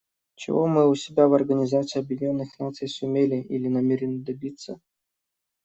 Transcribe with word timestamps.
Чего 0.35 0.65
мы 0.65 0.89
у 0.89 0.95
себя 0.95 1.27
в 1.27 1.35
Организации 1.35 1.99
Объединенных 1.99 2.57
Наций 2.57 2.87
сумели 2.87 3.35
или 3.35 3.67
намерены 3.67 4.23
добиться? 4.23 4.79